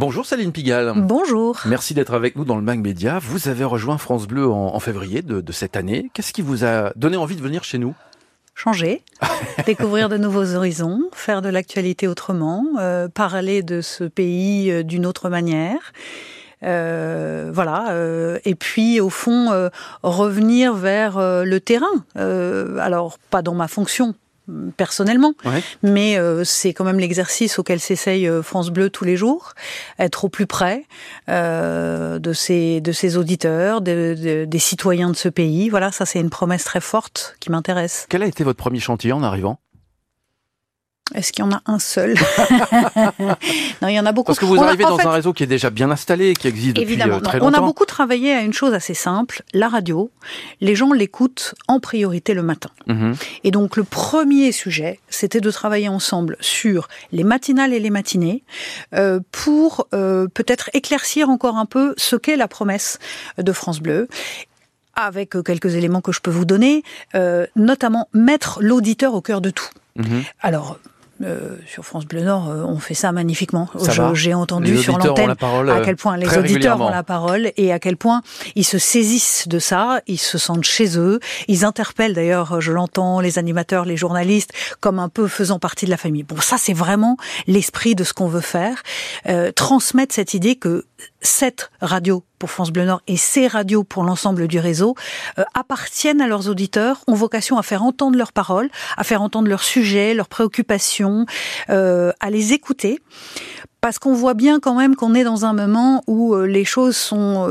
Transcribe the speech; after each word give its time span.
Bonjour 0.00 0.24
Céline 0.24 0.50
Pigalle. 0.50 0.94
Bonjour. 0.96 1.60
Merci 1.66 1.92
d'être 1.92 2.14
avec 2.14 2.34
nous 2.34 2.46
dans 2.46 2.56
le 2.56 2.62
Mag 2.62 2.80
Média. 2.80 3.18
Vous 3.18 3.48
avez 3.48 3.64
rejoint 3.64 3.98
France 3.98 4.26
Bleu 4.26 4.48
en, 4.48 4.80
février 4.80 5.20
de, 5.20 5.42
de, 5.42 5.52
cette 5.52 5.76
année. 5.76 6.10
Qu'est-ce 6.14 6.32
qui 6.32 6.40
vous 6.40 6.64
a 6.64 6.90
donné 6.96 7.18
envie 7.18 7.36
de 7.36 7.42
venir 7.42 7.64
chez 7.64 7.76
nous? 7.76 7.94
Changer, 8.54 9.02
découvrir 9.66 10.08
de 10.08 10.16
nouveaux 10.16 10.54
horizons, 10.54 11.02
faire 11.12 11.42
de 11.42 11.50
l'actualité 11.50 12.08
autrement, 12.08 12.64
euh, 12.78 13.08
parler 13.08 13.62
de 13.62 13.82
ce 13.82 14.04
pays 14.04 14.70
euh, 14.70 14.82
d'une 14.82 15.04
autre 15.04 15.28
manière. 15.28 15.92
Euh, 16.62 17.50
voilà. 17.52 17.90
Euh, 17.90 18.38
et 18.44 18.54
puis, 18.54 19.00
au 19.00 19.10
fond, 19.10 19.50
euh, 19.50 19.68
revenir 20.02 20.74
vers 20.74 21.18
le 21.18 21.58
terrain. 21.58 21.86
alors, 22.14 23.18
pas 23.30 23.42
dans 23.42 23.54
ma 23.54 23.68
fonction 23.68 24.14
personnellement, 24.76 25.34
mais 25.82 26.18
euh, 26.18 26.44
c'est 26.44 26.72
quand 26.72 26.84
même 26.84 26.98
l'exercice 26.98 27.58
auquel 27.58 27.80
s'essaye 27.80 28.28
euh, 28.28 28.42
France 28.42 28.70
Bleu 28.70 28.90
tous 28.90 29.04
les 29.04 29.16
jours, 29.16 29.54
être 29.98 30.24
au 30.24 30.28
plus 30.28 30.46
près 30.46 30.84
euh, 31.28 32.18
de 32.18 32.32
ses 32.32 32.80
de 32.80 32.92
ses 32.92 33.16
auditeurs, 33.16 33.80
des 33.80 34.48
citoyens 34.58 35.10
de 35.10 35.16
ce 35.16 35.28
pays. 35.28 35.68
Voilà, 35.68 35.92
ça 35.92 36.06
c'est 36.06 36.20
une 36.20 36.30
promesse 36.30 36.64
très 36.64 36.80
forte 36.80 37.36
qui 37.40 37.50
m'intéresse. 37.50 38.06
Quel 38.08 38.22
a 38.22 38.26
été 38.26 38.44
votre 38.44 38.58
premier 38.58 38.80
chantier 38.80 39.12
en 39.12 39.22
arrivant? 39.22 39.58
Est-ce 41.14 41.32
qu'il 41.32 41.44
y 41.44 41.48
en 41.48 41.52
a 41.52 41.60
un 41.66 41.78
seul 41.78 42.14
Non, 43.82 43.88
il 43.88 43.94
y 43.94 44.00
en 44.00 44.06
a 44.06 44.12
beaucoup. 44.12 44.26
Parce 44.26 44.38
que 44.38 44.44
vous 44.44 44.62
arrivez 44.62 44.84
dans 44.84 45.00
un 45.00 45.10
réseau 45.10 45.32
qui 45.32 45.42
est 45.42 45.48
déjà 45.48 45.70
bien 45.70 45.90
installé, 45.90 46.34
qui 46.34 46.46
existe 46.46 46.76
depuis 46.76 47.00
euh, 47.00 47.20
très 47.20 47.38
longtemps. 47.38 47.58
On 47.58 47.62
a 47.62 47.64
beaucoup 47.64 47.84
travaillé 47.84 48.32
à 48.32 48.42
une 48.42 48.52
chose 48.52 48.74
assez 48.74 48.94
simple, 48.94 49.42
la 49.52 49.68
radio. 49.68 50.10
Les 50.60 50.74
gens 50.74 50.92
l'écoutent 50.92 51.54
en 51.68 51.80
priorité 51.80 52.34
le 52.34 52.42
matin. 52.42 52.70
Mhm. 52.86 53.16
Et 53.44 53.50
donc 53.50 53.76
le 53.76 53.84
premier 53.84 54.52
sujet, 54.52 55.00
c'était 55.08 55.40
de 55.40 55.50
travailler 55.50 55.88
ensemble 55.88 56.36
sur 56.40 56.88
les 57.12 57.24
matinales 57.24 57.72
et 57.72 57.80
les 57.80 57.90
matinées 57.90 58.44
euh, 58.94 59.20
pour 59.32 59.88
euh, 59.94 60.28
peut-être 60.28 60.70
éclaircir 60.74 61.28
encore 61.28 61.56
un 61.56 61.66
peu 61.66 61.94
ce 61.96 62.16
qu'est 62.16 62.36
la 62.36 62.48
promesse 62.48 62.98
de 63.38 63.52
France 63.52 63.80
Bleu 63.80 64.08
avec 64.94 65.42
quelques 65.44 65.76
éléments 65.76 66.00
que 66.02 66.12
je 66.12 66.20
peux 66.20 66.32
vous 66.32 66.44
donner, 66.44 66.82
notamment 67.56 68.08
mettre 68.12 68.58
l'auditeur 68.60 69.14
au 69.14 69.22
cœur 69.22 69.40
de 69.40 69.48
tout. 69.48 69.70
Mhm. 69.96 70.24
Alors, 70.40 70.78
euh, 71.22 71.56
sur 71.66 71.84
France 71.84 72.06
Bleu 72.06 72.22
Nord, 72.22 72.48
euh, 72.48 72.62
on 72.64 72.78
fait 72.78 72.94
ça 72.94 73.12
magnifiquement. 73.12 73.68
J'ai 74.14 74.34
entendu 74.34 74.78
sur 74.78 74.98
l'antenne 74.98 75.30
à 75.30 75.80
quel 75.84 75.96
point 75.96 76.16
les 76.16 76.38
auditeurs 76.38 76.80
ont 76.80 76.88
la 76.88 77.02
parole 77.02 77.52
et 77.56 77.72
à 77.72 77.78
quel 77.78 77.96
point 77.96 78.22
ils 78.54 78.64
se 78.64 78.78
saisissent 78.78 79.46
de 79.46 79.58
ça, 79.58 80.00
ils 80.06 80.18
se 80.18 80.38
sentent 80.38 80.64
chez 80.64 80.98
eux, 80.98 81.20
ils 81.48 81.64
interpellent 81.64 82.14
d'ailleurs, 82.14 82.60
je 82.60 82.72
l'entends, 82.72 83.20
les 83.20 83.38
animateurs, 83.38 83.84
les 83.84 83.96
journalistes, 83.96 84.52
comme 84.80 84.98
un 84.98 85.08
peu 85.08 85.28
faisant 85.28 85.58
partie 85.58 85.84
de 85.84 85.90
la 85.90 85.96
famille. 85.96 86.22
Bon, 86.22 86.40
ça 86.40 86.56
c'est 86.58 86.72
vraiment 86.72 87.16
l'esprit 87.46 87.94
de 87.94 88.04
ce 88.04 88.12
qu'on 88.12 88.28
veut 88.28 88.40
faire, 88.40 88.82
euh, 89.28 89.52
transmettre 89.52 90.14
cette 90.14 90.34
idée 90.34 90.56
que 90.56 90.86
cette 91.22 91.70
radio 91.80 92.24
pour 92.38 92.50
France 92.50 92.70
Bleu 92.70 92.84
Nord 92.84 93.02
et 93.06 93.16
ces 93.16 93.46
radios 93.46 93.84
pour 93.84 94.02
l'ensemble 94.04 94.48
du 94.48 94.58
réseau 94.58 94.94
euh, 95.38 95.44
appartiennent 95.54 96.20
à 96.20 96.26
leurs 96.26 96.48
auditeurs, 96.48 97.02
ont 97.06 97.14
vocation 97.14 97.58
à 97.58 97.62
faire 97.62 97.82
entendre 97.82 98.16
leurs 98.16 98.32
paroles, 98.32 98.70
à 98.96 99.04
faire 99.04 99.22
entendre 99.22 99.48
leurs 99.48 99.62
sujets, 99.62 100.14
leurs 100.14 100.28
préoccupations, 100.28 101.26
euh, 101.68 102.12
à 102.20 102.30
les 102.30 102.52
écouter. 102.52 103.00
Parce 103.82 103.98
qu'on 103.98 104.12
voit 104.12 104.34
bien 104.34 104.60
quand 104.60 104.74
même 104.74 104.94
qu'on 104.94 105.14
est 105.14 105.24
dans 105.24 105.46
un 105.46 105.54
moment 105.54 106.02
où 106.06 106.34
euh, 106.34 106.46
les 106.46 106.66
choses 106.66 106.96
sont... 106.96 107.48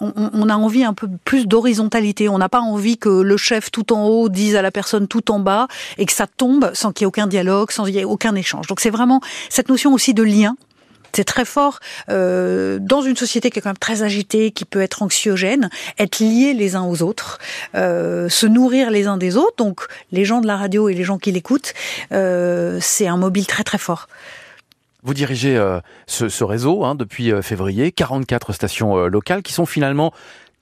On, 0.00 0.14
on, 0.14 0.48
a 0.48 0.54
envie 0.54 0.84
un 0.84 0.94
peu 0.94 1.08
plus 1.24 1.46
d'horizontalité. 1.46 2.28
On 2.28 2.38
n'a 2.38 2.48
pas 2.48 2.60
envie 2.60 2.96
que 2.96 3.08
le 3.08 3.36
chef 3.36 3.72
tout 3.72 3.92
en 3.92 4.06
haut 4.06 4.28
dise 4.28 4.54
à 4.54 4.62
la 4.62 4.70
personne 4.70 5.08
tout 5.08 5.32
en 5.32 5.40
bas 5.40 5.66
et 5.98 6.06
que 6.06 6.12
ça 6.12 6.28
tombe 6.28 6.70
sans 6.74 6.92
qu'il 6.92 7.02
y 7.02 7.04
ait 7.04 7.08
aucun 7.08 7.26
dialogue, 7.26 7.72
sans 7.72 7.84
qu'il 7.84 7.94
y 7.94 7.98
ait 7.98 8.04
aucun 8.04 8.36
échange. 8.36 8.68
Donc 8.68 8.78
c'est 8.78 8.90
vraiment 8.90 9.20
cette 9.48 9.68
notion 9.68 9.92
aussi 9.92 10.14
de 10.14 10.22
lien 10.22 10.56
c'est 11.14 11.24
très 11.24 11.44
fort 11.44 11.80
euh, 12.08 12.78
dans 12.80 13.02
une 13.02 13.16
société 13.16 13.50
qui 13.50 13.58
est 13.58 13.62
quand 13.62 13.70
même 13.70 13.76
très 13.76 14.02
agitée, 14.02 14.50
qui 14.50 14.64
peut 14.64 14.80
être 14.80 15.02
anxiogène, 15.02 15.70
être 15.98 16.20
liés 16.20 16.54
les 16.54 16.76
uns 16.76 16.84
aux 16.84 17.02
autres, 17.02 17.38
euh, 17.74 18.28
se 18.28 18.46
nourrir 18.46 18.90
les 18.90 19.06
uns 19.06 19.16
des 19.16 19.36
autres. 19.36 19.56
Donc 19.58 19.82
les 20.10 20.24
gens 20.24 20.40
de 20.40 20.46
la 20.46 20.56
radio 20.56 20.88
et 20.88 20.94
les 20.94 21.04
gens 21.04 21.18
qui 21.18 21.32
l'écoutent, 21.32 21.74
euh, 22.12 22.78
c'est 22.80 23.06
un 23.06 23.16
mobile 23.16 23.46
très 23.46 23.64
très 23.64 23.78
fort. 23.78 24.08
Vous 25.04 25.14
dirigez 25.14 25.56
euh, 25.56 25.80
ce, 26.06 26.28
ce, 26.28 26.44
réseau 26.44 26.84
hein, 26.84 26.94
depuis 26.94 27.32
euh, 27.32 27.42
février, 27.42 27.90
44 27.90 28.52
stations 28.52 28.96
euh, 28.96 29.08
locales 29.08 29.42
qui 29.42 29.52
sont 29.52 29.66
finalement 29.66 30.12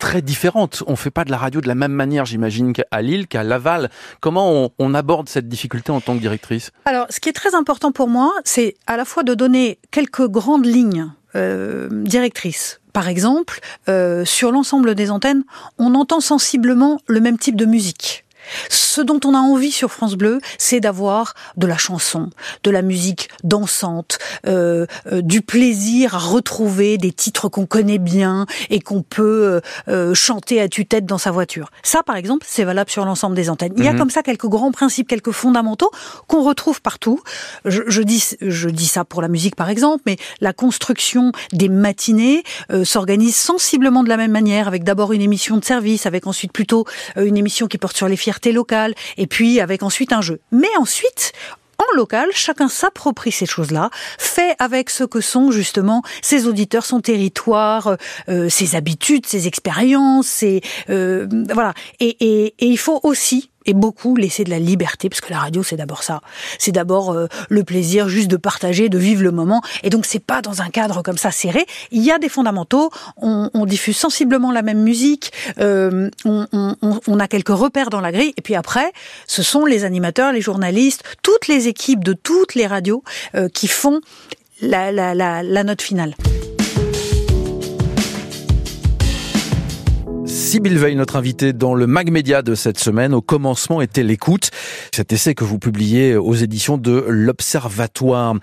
très 0.00 0.22
différentes. 0.22 0.83
On 0.88 0.97
fait 0.97 1.12
pas 1.12 1.25
de 1.25 1.31
la 1.31 1.37
radio 1.37 1.61
de 1.61 1.69
la 1.69 1.77
même 1.77 1.93
manière, 1.93 2.25
j'imagine, 2.25 2.72
qu'à 2.72 3.03
Lille, 3.03 3.28
qu'à 3.28 3.44
Laval. 3.44 3.91
Comment 4.21 4.50
on, 4.50 4.71
on, 4.81 4.94
aborde 4.94 5.28
cette 5.28 5.49
difficulté 5.49 5.93
en 5.93 6.00
tant 6.00 6.16
que 6.16 6.21
directrice? 6.21 6.72
Alors, 6.87 7.06
ce 7.11 7.21
qui 7.21 7.28
est 7.28 7.33
très 7.34 7.55
important 7.55 7.93
pour 7.93 8.09
moi, 8.09 8.33
c'est 8.43 8.75
à 8.89 8.97
la 8.97 9.05
fois 9.05 9.22
de 9.22 9.34
donner 9.34 9.78
quelques 9.93 10.27
grandes 10.27 10.66
lignes 10.66 11.12
euh, 11.37 11.89
directrices. 11.91 12.81
Par 12.93 13.06
exemple, 13.06 13.60
euh, 13.89 14.25
sur 14.25 14.50
l'ensemble 14.50 14.97
des 14.97 15.12
antennes, 15.12 15.44
on 15.78 15.94
entend 15.94 16.19
sensiblement 16.19 16.99
le 17.06 17.21
même 17.21 17.39
type 17.39 17.55
de 17.55 17.66
musique. 17.66 18.25
Ce 18.69 19.00
dont 19.00 19.21
on 19.25 19.34
a 19.34 19.38
envie 19.38 19.71
sur 19.71 19.93
France 19.93 20.15
Bleu, 20.15 20.41
c'est 20.59 20.81
d'avoir 20.81 21.34
de 21.56 21.66
la 21.66 21.77
chanson, 21.77 22.31
de 22.65 22.71
la 22.71 22.83
musique 22.83 23.28
dansante, 23.44 24.19
euh, 24.47 24.87
euh, 25.12 25.22
du 25.22 25.43
plaisir 25.43 26.15
à 26.15 26.19
retrouver 26.19 26.99
des 26.99 27.12
titres 27.12 27.49
qu'on 27.49 27.66
connaît 27.66 27.99
bien 27.99 28.47
et 28.69 28.81
qu'on 28.81 29.03
peut 29.03 29.60
euh, 29.89 30.15
chanter 30.15 30.60
à 30.60 30.69
tue-tête 30.69 31.06
dans 31.06 31.19
sa 31.19 31.31
voiture. 31.31 31.71
Ça, 31.83 32.03
par 32.03 32.16
exemple, 32.16 32.47
c'est 32.49 32.65
valable 32.65 32.91
sur 32.91 33.05
l'ensemble 33.05 33.37
des 33.37 33.49
antennes. 33.49 33.72
Il 33.77 33.84
y 33.84 33.89
a 33.89 33.93
mhm. 33.93 33.99
comme 33.99 34.10
ça 34.10 34.22
quelques 34.22 34.49
grands 34.49 34.72
principes, 34.72 35.09
quelques 35.09 35.31
fondamentaux 35.31 35.91
qu'on 36.27 36.43
retrouve 36.43 36.83
partout. 36.83 37.21
Je, 37.65 37.83
je, 37.87 38.03
dis, 38.03 38.25
je 38.41 38.69
dis 38.69 38.87
ça 38.87 39.05
pour 39.05 39.22
la 39.22 39.28
musique, 39.28 39.56
par 39.56 39.69
exemple, 39.69 40.03
mais 40.06 40.16
la 40.41 40.53
construction 40.53 41.33
des 41.53 41.69
matinées 41.69 42.43
s'organise 42.84 43.37
sensiblement 43.37 44.03
de 44.03 44.09
la 44.09 44.16
même 44.16 44.33
manière, 44.33 44.69
avec 44.69 44.84
d'abord 44.84 45.12
une 45.12 45.22
émission 45.22 45.56
de 45.56 45.65
service, 45.65 46.06
avec 46.06 46.27
ensuite 46.27 46.53
plutôt 46.53 46.87
une 47.16 47.37
émission 47.37 47.66
qui 47.66 47.78
porte 47.78 47.97
sur 47.97 48.09
les 48.09 48.16
fiertés 48.16 48.40
et 49.17 49.27
puis 49.27 49.61
avec 49.61 49.83
ensuite 49.83 50.12
un 50.12 50.21
jeu. 50.21 50.41
Mais 50.53 50.75
ensuite, 50.78 51.33
en 51.78 51.97
local, 51.97 52.28
chacun 52.33 52.69
s'approprie 52.69 53.33
ces 53.33 53.47
choses-là, 53.47 53.91
fait 54.19 54.55
avec 54.59 54.91
ce 54.91 55.05
que 55.05 55.21
sont 55.21 55.51
justement 55.51 56.03
ses 56.21 56.47
auditeurs, 56.47 56.84
son 56.84 57.01
territoire, 57.01 57.97
euh, 58.28 58.49
ses 58.49 58.77
habitudes, 58.77 59.27
ses 59.27 59.47
expériences, 59.47 60.27
ses 60.27 60.61
euh, 60.91 61.27
voilà. 61.53 61.73
Et, 61.99 62.17
et 62.21 62.67
il 62.67 62.78
faut 62.78 63.01
aussi 63.03 63.51
beaucoup 63.75 64.17
laisser 64.17 64.45
de 64.45 64.51
la 64.51 64.59
liberté, 64.59 65.09
parce 65.09 65.21
que 65.21 65.31
la 65.31 65.39
radio 65.39 65.63
c'est 65.63 65.77
d'abord 65.77 66.03
ça, 66.03 66.21
c'est 66.59 66.73
d'abord 66.73 67.13
euh, 67.13 67.27
le 67.49 67.65
plaisir 67.65 68.09
juste 68.09 68.29
de 68.29 68.37
partager, 68.37 68.89
de 68.89 68.99
vivre 68.99 69.23
le 69.23 69.31
moment, 69.31 69.63
et 69.83 69.91
donc 69.91 70.07
c'est 70.07 70.25
pas 70.25 70.43
dans 70.43 70.63
un 70.63 70.69
cadre 70.69 71.03
comme 71.03 71.19
ça 71.19 71.31
serré. 71.31 71.67
Il 71.91 72.03
y 72.03 72.11
a 72.11 72.19
des 72.19 72.29
fondamentaux, 72.29 72.91
on, 73.17 73.51
diffuse 73.67 73.97
sensiblement 73.97 74.51
la 74.51 74.63
même 74.63 74.83
musique, 74.83 75.33
euh, 75.59 76.11
on, 76.25 77.21
a 77.21 77.29
quelques 77.29 77.49
repères 77.49 77.91
dans 77.91 78.01
la 78.01 78.11
grille, 78.11 78.33
et 78.37 78.43
puis 78.43 78.55
après, 78.55 78.93
ce 79.27 79.43
sont 79.43 79.65
les 79.65 79.85
animateurs, 79.85 80.33
les 80.33 80.41
journalistes, 80.41 81.05
toutes 81.23 81.47
les 81.47 81.69
équipes 81.69 82.03
de 82.03 82.13
toutes 82.13 82.55
les 82.55 82.67
radios 82.67 83.05
euh, 83.35 83.49
qui 83.49 83.69
font 83.69 84.01
la 84.61 85.65
note 85.65 85.83
finale. 85.83 86.15
Sybille 90.50 90.78
Veil, 90.78 90.97
notre 90.97 91.15
invitée 91.15 91.53
dans 91.53 91.77
le 91.77 91.87
Mag 91.87 92.11
Média 92.11 92.43
de 92.43 92.56
cette 92.56 92.81
semaine. 92.81 93.15
Au 93.15 93.22
commencement 93.22 93.81
était 93.81 94.03
l'écoute. 94.03 94.50
Cet 94.93 95.12
essai 95.12 95.37
que 95.37 95.44
vous 95.44 95.61
publiez 95.61 96.16
aux 96.16 96.34
éditions 96.34 96.77
de 96.77 97.05
l'Observatoire. 97.06 98.34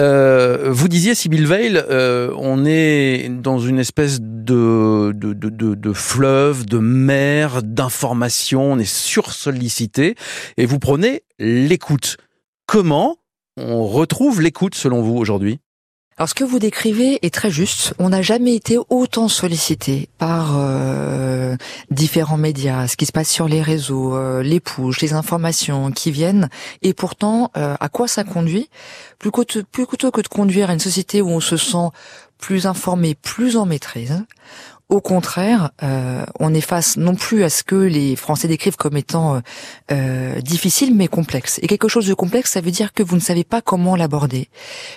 Euh, 0.00 0.70
vous 0.72 0.88
disiez, 0.88 1.14
Sybille 1.14 1.44
Veil, 1.44 1.80
euh, 1.88 2.34
on 2.36 2.64
est 2.64 3.28
dans 3.28 3.60
une 3.60 3.78
espèce 3.78 4.18
de, 4.20 5.12
de, 5.14 5.34
de, 5.34 5.74
de 5.76 5.92
fleuve, 5.92 6.66
de 6.66 6.78
mer, 6.78 7.62
d'informations. 7.62 8.72
On 8.72 8.78
est 8.80 8.84
sursollicité. 8.84 10.16
Et 10.56 10.66
vous 10.66 10.80
prenez 10.80 11.22
l'écoute. 11.38 12.16
Comment 12.66 13.18
on 13.56 13.86
retrouve 13.86 14.40
l'écoute 14.40 14.74
selon 14.74 15.00
vous 15.00 15.14
aujourd'hui? 15.16 15.60
Alors 16.18 16.28
ce 16.28 16.34
que 16.34 16.44
vous 16.44 16.58
décrivez 16.58 17.18
est 17.24 17.32
très 17.32 17.50
juste. 17.50 17.94
On 17.98 18.10
n'a 18.10 18.20
jamais 18.20 18.54
été 18.54 18.78
autant 18.90 19.28
sollicité 19.28 20.08
par 20.18 20.56
euh, 20.56 21.56
différents 21.90 22.36
médias, 22.36 22.86
ce 22.86 22.96
qui 22.96 23.06
se 23.06 23.12
passe 23.12 23.30
sur 23.30 23.48
les 23.48 23.62
réseaux, 23.62 24.14
euh, 24.14 24.42
les 24.42 24.60
pushs, 24.60 25.00
les 25.00 25.14
informations 25.14 25.90
qui 25.90 26.10
viennent. 26.10 26.50
Et 26.82 26.92
pourtant, 26.92 27.50
euh, 27.56 27.76
à 27.80 27.88
quoi 27.88 28.08
ça 28.08 28.24
conduit? 28.24 28.68
Plus, 29.18 29.30
plutôt 29.72 30.10
que 30.10 30.20
de 30.20 30.28
conduire 30.28 30.68
à 30.68 30.74
une 30.74 30.80
société 30.80 31.22
où 31.22 31.28
on 31.30 31.40
se 31.40 31.56
sent 31.56 31.88
plus 32.38 32.66
informé, 32.66 33.14
plus 33.14 33.56
en 33.56 33.64
maîtrise, 33.64 34.24
au 34.92 35.00
contraire, 35.00 35.70
euh, 35.82 36.22
on 36.38 36.52
est 36.52 36.60
face 36.60 36.98
non 36.98 37.14
plus 37.14 37.44
à 37.44 37.48
ce 37.48 37.62
que 37.62 37.76
les 37.76 38.14
Français 38.14 38.46
décrivent 38.46 38.76
comme 38.76 38.98
étant 38.98 39.36
euh, 39.36 39.40
euh, 39.90 40.40
difficile, 40.42 40.94
mais 40.94 41.08
complexe. 41.08 41.58
Et 41.62 41.66
quelque 41.66 41.88
chose 41.88 42.06
de 42.06 42.12
complexe, 42.12 42.50
ça 42.50 42.60
veut 42.60 42.70
dire 42.70 42.92
que 42.92 43.02
vous 43.02 43.16
ne 43.16 43.20
savez 43.20 43.42
pas 43.42 43.62
comment 43.62 43.96
l'aborder. 43.96 44.50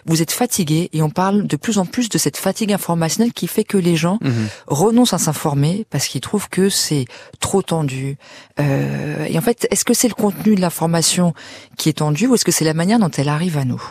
Vous 0.06 0.21
êtes 0.21 0.33
fatigué, 0.33 0.89
et 0.92 1.01
on 1.01 1.09
parle 1.09 1.47
de 1.47 1.56
plus 1.56 1.77
en 1.77 1.86
plus 1.86 2.09
de 2.09 2.18
cette 2.18 2.36
fatigue 2.36 2.74
informationnelle 2.74 3.31
qui 3.31 3.47
fait 3.47 3.63
que 3.63 3.77
les 3.77 3.95
gens 3.95 4.19
mhm. 4.21 4.50
renoncent 4.68 5.13
à 5.13 5.18
s'informer 5.18 5.86
parce 5.89 6.07
qu'ils 6.07 6.19
trouvent 6.19 6.50
que 6.50 6.68
c'est 6.68 7.06
trop 7.39 7.62
tendu. 7.62 8.18
et 8.59 9.38
en 9.38 9.42
fait, 9.42 9.65
est-ce 9.71 9.86
que 9.86 9.94
c'est 9.94 10.09
le 10.09 10.13
contenu 10.13 10.56
de 10.56 10.62
l'information 10.62 11.33
qui 11.77 11.88
est 11.88 12.00
tendu, 12.00 12.27
ou 12.27 12.36
est-ce 12.36 12.44
que 12.44 12.51
c'est 12.51 12.65
la 12.65 12.74
manière 12.74 13.00
dont 13.00 13.12
elle 13.12 13.30
arrive 13.30 13.57
à 13.57 13.63
nous? 13.63 13.81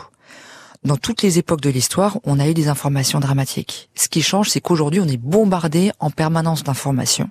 Dans 0.85 0.97
toutes 0.97 1.23
les 1.23 1.39
époques 1.39 1.61
de 1.61 1.69
l'histoire, 1.69 2.19
on 2.23 2.39
a 2.39 2.47
eu 2.47 2.53
des 2.53 2.67
informations 2.67 3.19
dramatiques. 3.19 3.89
Ce 3.95 4.07
qui 4.07 4.21
change, 4.21 4.49
c'est 4.49 4.61
qu'aujourd'hui, 4.61 5.01
on 5.01 5.07
est 5.07 5.17
bombardé 5.17 5.91
en 5.99 6.11
permanence 6.11 6.63
d'informations. 6.63 7.29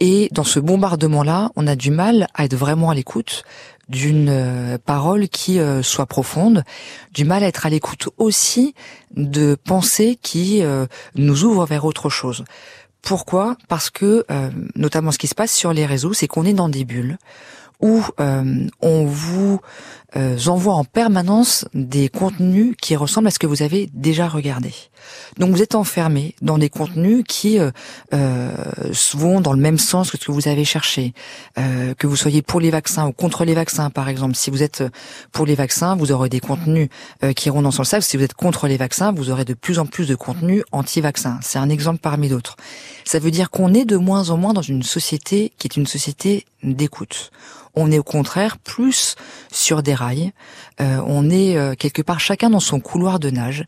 Et 0.00 0.28
dans 0.30 0.44
ce 0.44 0.60
bombardement-là, 0.60 1.50
on 1.56 1.66
a 1.66 1.74
du 1.74 1.90
mal 1.90 2.28
à 2.34 2.44
être 2.44 2.54
vraiment 2.54 2.90
à 2.90 2.94
l'écoute 2.94 3.42
d'une 3.88 4.28
euh, 4.28 4.78
parole 4.78 5.28
qui 5.28 5.58
euh, 5.58 5.82
soit 5.82 6.06
profonde, 6.06 6.62
du 7.14 7.24
mal 7.24 7.42
à 7.42 7.48
être 7.48 7.66
à 7.66 7.70
l'écoute 7.70 8.10
aussi 8.18 8.74
de 9.16 9.56
pensées 9.56 10.18
qui 10.20 10.62
euh, 10.62 10.86
nous 11.16 11.44
ouvrent 11.44 11.66
vers 11.66 11.84
autre 11.84 12.10
chose. 12.10 12.44
Pourquoi? 13.00 13.56
Parce 13.68 13.90
que, 13.90 14.26
notamment 14.74 15.12
ce 15.12 15.18
qui 15.18 15.28
se 15.28 15.34
passe 15.34 15.54
sur 15.54 15.72
les 15.72 15.86
réseaux, 15.86 16.12
c'est 16.12 16.26
qu'on 16.26 16.44
est 16.44 16.52
dans 16.52 16.68
des 16.68 16.84
bulles 16.84 17.16
où 17.80 18.02
on 18.18 19.04
vous 19.04 19.60
euh, 20.16 20.38
envoie 20.46 20.74
en 20.74 20.84
permanence 20.84 21.66
des 21.74 22.08
contenus 22.08 22.74
qui 22.80 22.96
ressemblent 22.96 23.28
à 23.28 23.30
ce 23.30 23.38
que 23.38 23.46
vous 23.46 23.62
avez 23.62 23.90
déjà 23.92 24.28
regardé. 24.28 24.72
Donc 25.38 25.50
vous 25.50 25.62
êtes 25.62 25.74
enfermé 25.74 26.34
dans 26.42 26.58
des 26.58 26.70
contenus 26.70 27.24
qui 27.26 27.58
euh, 27.58 27.70
euh, 28.14 28.52
vont 29.14 29.40
dans 29.40 29.52
le 29.52 29.60
même 29.60 29.78
sens 29.78 30.10
que 30.10 30.18
ce 30.18 30.24
que 30.24 30.32
vous 30.32 30.48
avez 30.48 30.64
cherché. 30.64 31.12
Euh, 31.58 31.94
que 31.94 32.06
vous 32.06 32.16
soyez 32.16 32.42
pour 32.42 32.60
les 32.60 32.70
vaccins 32.70 33.06
ou 33.06 33.12
contre 33.12 33.44
les 33.44 33.54
vaccins, 33.54 33.90
par 33.90 34.08
exemple. 34.08 34.34
Si 34.34 34.50
vous 34.50 34.62
êtes 34.62 34.82
pour 35.32 35.46
les 35.46 35.54
vaccins, 35.54 35.96
vous 35.96 36.12
aurez 36.12 36.28
des 36.28 36.40
contenus 36.40 36.88
euh, 37.22 37.32
qui 37.32 37.48
iront 37.48 37.62
dans 37.62 37.70
ce 37.70 37.84
sens. 37.84 38.04
Si 38.04 38.16
vous 38.16 38.22
êtes 38.22 38.34
contre 38.34 38.66
les 38.66 38.76
vaccins, 38.76 39.12
vous 39.12 39.30
aurez 39.30 39.44
de 39.44 39.54
plus 39.54 39.78
en 39.78 39.86
plus 39.86 40.08
de 40.08 40.14
contenus 40.14 40.62
anti-vaccins. 40.72 41.38
C'est 41.42 41.58
un 41.58 41.68
exemple 41.68 41.98
parmi 42.00 42.28
d'autres. 42.28 42.56
Ça 43.04 43.18
veut 43.18 43.30
dire 43.30 43.50
qu'on 43.50 43.74
est 43.74 43.84
de 43.84 43.96
moins 43.96 44.30
en 44.30 44.36
moins 44.36 44.52
dans 44.52 44.62
une 44.62 44.82
société 44.82 45.52
qui 45.58 45.66
est 45.66 45.76
une 45.76 45.86
société 45.86 46.46
d'écoute. 46.62 47.30
On 47.74 47.92
est 47.92 47.98
au 47.98 48.02
contraire 48.02 48.58
plus 48.58 49.14
sur 49.52 49.82
des 49.82 49.94
Euh, 50.80 51.00
on 51.06 51.30
est 51.30 51.56
euh, 51.56 51.74
quelque 51.74 52.02
part 52.02 52.20
chacun 52.20 52.50
dans 52.50 52.60
son 52.60 52.80
couloir 52.80 53.18
de 53.18 53.30
nage 53.30 53.64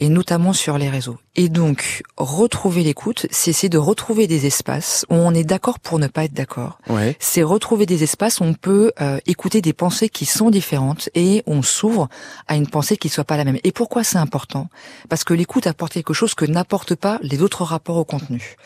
et 0.00 0.08
notamment 0.08 0.52
sur 0.52 0.78
les 0.78 0.88
réseaux. 0.88 1.18
Et 1.34 1.48
donc, 1.48 2.02
retrouver 2.16 2.84
l'écoute, 2.84 3.26
c'est 3.30 3.50
essayer 3.50 3.68
de 3.68 3.78
retrouver 3.78 4.26
des 4.28 4.46
espaces 4.46 5.04
où 5.10 5.14
on 5.14 5.34
est 5.34 5.42
d'accord 5.42 5.80
pour 5.80 5.98
ne 5.98 6.06
pas 6.06 6.24
être 6.24 6.32
d'accord. 6.32 6.78
C'est 7.18 7.42
retrouver 7.42 7.84
des 7.84 8.04
espaces 8.04 8.40
où 8.40 8.44
on 8.44 8.54
peut 8.54 8.92
euh, 9.00 9.18
écouter 9.26 9.60
des 9.60 9.72
pensées 9.72 10.08
qui 10.08 10.24
sont 10.24 10.50
différentes 10.50 11.08
et 11.14 11.42
on 11.46 11.62
s'ouvre 11.62 12.08
à 12.46 12.56
une 12.56 12.68
pensée 12.68 12.96
qui 12.96 13.08
soit 13.08 13.24
pas 13.24 13.36
la 13.36 13.44
même. 13.44 13.58
Et 13.64 13.72
pourquoi 13.72 14.04
c'est 14.04 14.18
important? 14.18 14.68
Parce 15.08 15.24
que 15.24 15.34
l'écoute 15.34 15.66
apporte 15.66 15.94
quelque 15.94 16.14
chose 16.14 16.34
que 16.34 16.44
n'apportent 16.44 16.94
pas 16.94 17.18
les 17.22 17.42
autres 17.42 17.64
rapports 17.64 17.96
au 17.96 18.04
contenu. 18.04 18.56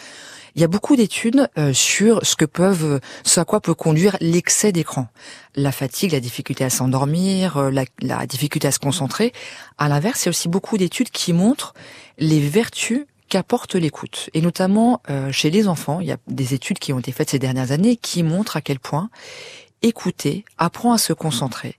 Il 0.55 0.61
y 0.61 0.65
a 0.65 0.69
beaucoup 0.69 0.97
d'études 0.97 1.49
euh, 1.57 1.73
sur 1.73 2.25
ce 2.25 2.37
que 2.37 2.45
à 2.45 3.45
quoi 3.45 3.61
peut 3.61 3.75
conduire 3.75 4.17
l'excès 4.21 4.73
d'écran. 4.73 5.09
La 5.55 5.73
fatigue, 5.73 6.13
la 6.13 6.21
difficulté 6.21 6.65
à 6.65 6.71
s'endormir, 6.71 7.57
euh, 7.57 7.71
la, 7.71 7.85
la, 8.01 8.27
difficulté 8.27 8.69
à 8.69 8.73
se 8.73 8.79
concentrer. 8.79 9.33
À 9.79 9.89
l'inverse, 9.89 10.23
il 10.23 10.27
y 10.27 10.29
a 10.29 10.31
aussi 10.31 10.49
beaucoup 10.49 10.77
d'études 10.77 11.11
qui 11.11 11.33
montrent 11.33 11.75
les 12.19 12.41
vertus 12.41 13.07
qu'apporte 13.29 13.77
l'écoute. 13.77 14.29
Et 14.35 14.43
notamment 14.43 15.01
euh, 15.09 15.33
chez 15.33 15.51
les 15.51 15.69
enfants, 15.69 16.01
il 16.01 16.07
y 16.07 16.13
a 16.13 16.19
des 16.29 16.53
études 16.53 16.79
qui 16.79 16.93
ont 16.93 16.99
été 16.99 17.13
faites 17.13 17.31
ces 17.31 17.39
dernières 17.39 17.73
années 17.73 17.97
qui 17.97 18.23
montrent 18.23 18.59
à 18.59 18.61
quel 18.61 18.79
point 18.79 19.09
écouter 19.81 20.45
apprend 20.59 20.93
à 20.93 20.99
se 20.99 21.15
concentrer, 21.15 21.77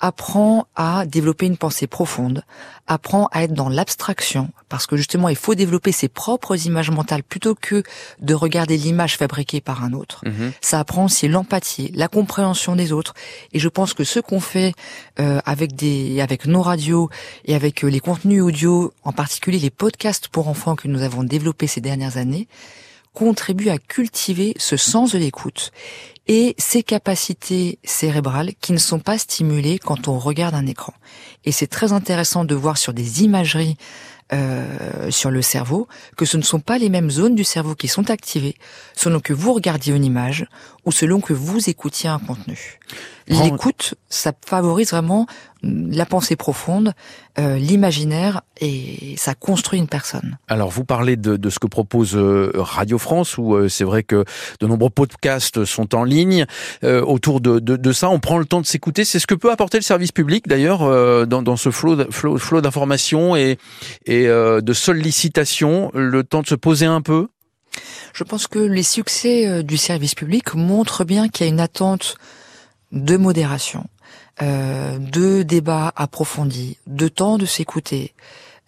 apprend 0.00 0.66
à 0.76 1.04
développer 1.06 1.46
une 1.46 1.58
pensée 1.58 1.86
profonde, 1.86 2.42
apprend 2.86 3.28
à 3.32 3.44
être 3.44 3.52
dans 3.52 3.68
l'abstraction, 3.68 4.50
parce 4.68 4.86
que 4.86 4.96
justement 4.96 5.28
il 5.28 5.36
faut 5.36 5.54
développer 5.54 5.92
ses 5.92 6.08
propres 6.08 6.66
images 6.66 6.90
mentales 6.90 7.22
plutôt 7.22 7.54
que 7.54 7.82
de 8.20 8.34
regarder 8.34 8.78
l'image 8.78 9.18
fabriquée 9.18 9.60
par 9.60 9.84
un 9.84 9.92
autre. 9.92 10.22
Mhm. 10.24 10.52
Ça 10.62 10.80
apprend 10.80 11.04
aussi 11.04 11.28
l'empathie, 11.28 11.92
la 11.94 12.08
compréhension 12.08 12.76
des 12.76 12.92
autres. 12.92 13.14
Et 13.52 13.58
je 13.58 13.68
pense 13.68 13.92
que 13.92 14.04
ce 14.04 14.20
qu'on 14.20 14.40
fait 14.40 14.72
euh, 15.20 15.40
avec 15.44 15.76
des, 15.76 16.20
avec 16.20 16.46
nos 16.46 16.62
radios 16.62 17.10
et 17.44 17.54
avec 17.54 17.84
euh, 17.84 17.88
les 17.88 18.00
contenus 18.00 18.42
audio, 18.42 18.92
en 19.04 19.12
particulier 19.12 19.58
les 19.58 19.70
podcasts 19.70 20.28
pour 20.28 20.48
enfants 20.48 20.76
que 20.76 20.88
nous 20.88 21.02
avons 21.02 21.24
développés 21.24 21.66
ces 21.66 21.82
dernières 21.82 22.16
années, 22.16 22.48
contribue 23.12 23.68
à 23.68 23.78
cultiver 23.78 24.54
ce 24.56 24.76
sens 24.76 25.12
de 25.12 25.18
l'écoute 25.18 25.72
et 26.32 26.54
ces 26.58 26.84
capacités 26.84 27.80
cérébrales 27.82 28.52
qui 28.60 28.72
ne 28.72 28.78
sont 28.78 29.00
pas 29.00 29.18
stimulées 29.18 29.80
quand 29.80 30.06
on 30.06 30.16
regarde 30.16 30.54
un 30.54 30.64
écran. 30.64 30.94
Et 31.44 31.50
c'est 31.50 31.66
très 31.66 31.92
intéressant 31.92 32.44
de 32.44 32.54
voir 32.54 32.78
sur 32.78 32.94
des 32.94 33.24
imageries 33.24 33.76
euh, 34.32 35.10
sur 35.10 35.30
le 35.30 35.42
cerveau 35.42 35.88
que 36.16 36.24
ce 36.24 36.36
ne 36.36 36.42
sont 36.42 36.60
pas 36.60 36.78
les 36.78 36.88
mêmes 36.88 37.10
zones 37.10 37.34
du 37.34 37.44
cerveau 37.44 37.74
qui 37.74 37.88
sont 37.88 38.10
activées 38.10 38.56
selon 38.94 39.20
que 39.20 39.32
vous 39.32 39.52
regardiez 39.52 39.94
une 39.94 40.04
image 40.04 40.46
ou 40.84 40.92
selon 40.92 41.20
que 41.20 41.32
vous 41.32 41.68
écoutiez 41.68 42.08
un 42.08 42.18
contenu. 42.18 42.78
L'écoute, 43.28 43.94
ça 44.08 44.32
favorise 44.44 44.90
vraiment 44.90 45.26
la 45.62 46.06
pensée 46.06 46.36
profonde, 46.36 46.94
euh, 47.38 47.56
l'imaginaire 47.58 48.40
et 48.60 49.14
ça 49.16 49.34
construit 49.34 49.78
une 49.78 49.86
personne. 49.86 50.38
Alors 50.48 50.70
vous 50.70 50.84
parlez 50.84 51.16
de, 51.16 51.36
de 51.36 51.50
ce 51.50 51.58
que 51.58 51.66
propose 51.66 52.16
euh, 52.16 52.50
Radio 52.56 52.98
France 52.98 53.36
où 53.38 53.68
c'est 53.68 53.84
vrai 53.84 54.02
que 54.02 54.24
de 54.60 54.66
nombreux 54.66 54.90
podcasts 54.90 55.64
sont 55.64 55.94
en 55.94 56.02
ligne 56.02 56.46
euh, 56.82 57.02
autour 57.02 57.40
de, 57.40 57.60
de, 57.60 57.76
de, 57.76 57.92
ça. 57.92 58.08
On 58.08 58.18
prend 58.18 58.38
le 58.38 58.46
temps 58.46 58.60
de 58.60 58.66
s'écouter. 58.66 59.04
C'est 59.04 59.18
ce 59.18 59.26
que 59.26 59.34
peut 59.34 59.52
apporter 59.52 59.78
le 59.78 59.82
service 59.82 60.12
public 60.12 60.48
d'ailleurs 60.48 60.80
dans, 61.26 61.42
dans 61.42 61.56
ce 61.56 61.70
flot, 61.70 62.10
flot, 62.10 62.38
flot 62.38 62.60
d'informations 62.62 63.36
et, 63.36 63.58
et 64.06 64.19
de 64.26 64.72
sollicitations. 64.72 65.90
Le 65.94 66.22
temps 66.24 66.42
de 66.42 66.46
se 66.46 66.54
poser 66.54 66.86
un 66.86 67.02
peu? 67.02 67.28
Je 68.12 68.24
pense 68.24 68.46
que 68.46 68.58
les 68.58 68.82
succès 68.82 69.62
du 69.62 69.76
service 69.76 70.14
public 70.14 70.54
montrent 70.54 71.04
bien 71.04 71.28
qu'il 71.28 71.46
y 71.46 71.48
a 71.48 71.52
une 71.52 71.60
attente 71.60 72.16
de 72.92 73.16
modération, 73.16 73.84
euh, 74.42 74.98
de 74.98 75.42
débats 75.42 75.92
approfondis, 75.96 76.78
de 76.86 77.08
temps 77.08 77.38
de 77.38 77.46
s'écouter, 77.46 78.14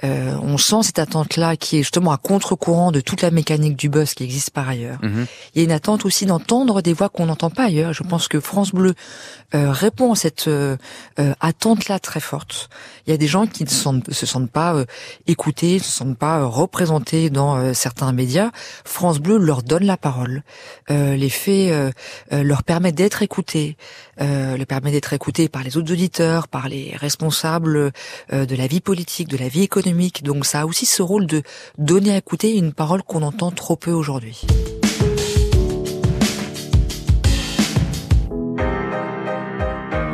euh, 0.04 0.36
on 0.42 0.58
sent 0.58 0.82
cette 0.82 0.98
attente-là 0.98 1.56
qui 1.56 1.76
est 1.78 1.82
justement 1.82 2.12
à 2.12 2.16
contre-courant 2.16 2.90
de 2.90 3.00
toute 3.00 3.22
la 3.22 3.30
mécanique 3.30 3.76
du 3.76 3.88
buzz 3.88 4.14
qui 4.14 4.24
existe 4.24 4.50
par 4.50 4.68
ailleurs. 4.68 4.98
Mhm. 5.02 5.26
Il 5.54 5.58
y 5.58 5.60
a 5.62 5.64
une 5.64 5.72
attente 5.72 6.04
aussi 6.04 6.26
d'entendre 6.26 6.82
des 6.82 6.92
voix 6.92 7.08
qu'on 7.08 7.26
n'entend 7.26 7.50
pas 7.50 7.64
ailleurs. 7.64 7.92
Je 7.92 8.02
pense 8.02 8.26
que 8.26 8.40
France 8.40 8.72
Bleu 8.72 8.94
euh, 9.54 9.70
répond 9.70 10.12
à 10.12 10.16
cette 10.16 10.48
euh, 10.48 10.76
attente-là 11.40 12.00
très 12.00 12.20
forte. 12.20 12.68
Il 13.06 13.10
y 13.10 13.14
a 13.14 13.16
des 13.16 13.28
gens 13.28 13.46
qui 13.46 13.64
ne 13.64 13.68
se 13.68 14.26
sentent 14.26 14.50
pas 14.50 14.84
écoutés, 15.26 15.74
ne 15.74 15.78
se 15.78 15.90
sentent 15.90 16.18
pas 16.18 16.44
représentés 16.44 17.30
dans 17.30 17.74
certains 17.74 18.12
médias. 18.12 18.50
France 18.84 19.18
Bleu 19.18 19.38
leur 19.38 19.62
donne 19.62 19.84
la 19.84 19.96
parole, 19.96 20.42
les 20.88 21.28
fait 21.28 21.92
leur 22.30 22.62
permet 22.62 22.92
d'être 22.92 23.22
écoutés, 23.22 23.76
leur 24.18 24.66
permet 24.66 24.92
d'être 24.92 25.12
écoutés 25.12 25.48
par 25.48 25.62
les 25.62 25.76
autres 25.76 25.92
auditeurs, 25.92 26.48
par 26.48 26.68
les 26.68 26.94
responsables 26.96 27.92
de 28.30 28.56
la 28.56 28.66
vie 28.66 28.80
politique, 28.80 29.28
de 29.28 29.36
la 29.36 29.48
vie 29.48 29.62
économique 29.62 30.22
donc 30.22 30.46
ça 30.46 30.60
a 30.60 30.66
aussi 30.66 30.86
ce 30.86 31.02
rôle 31.02 31.26
de 31.26 31.42
donner 31.78 32.12
à 32.12 32.16
écouter 32.16 32.56
une 32.56 32.72
parole 32.72 33.02
qu'on 33.02 33.22
entend 33.22 33.50
trop 33.50 33.76
peu 33.76 33.90
aujourd'hui. 33.92 34.42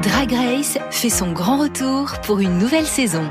Drag 0.03 0.33
Race 0.33 0.79
fait 0.91 1.11
son 1.11 1.33
grand 1.33 1.59
retour 1.59 2.13
pour 2.23 2.41
une 2.41 2.59
nouvelle 2.59 2.87
saison. 2.87 3.25